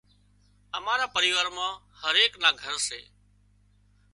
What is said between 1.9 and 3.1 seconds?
هرايڪ نا گھر سي